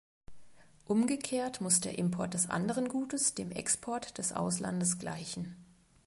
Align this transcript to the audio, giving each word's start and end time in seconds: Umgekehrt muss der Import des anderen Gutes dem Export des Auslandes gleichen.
Umgekehrt 0.87 1.61
muss 1.61 1.79
der 1.79 1.99
Import 1.99 2.33
des 2.33 2.49
anderen 2.49 2.87
Gutes 2.89 3.35
dem 3.35 3.51
Export 3.51 4.17
des 4.17 4.33
Auslandes 4.33 4.97
gleichen. 4.97 5.55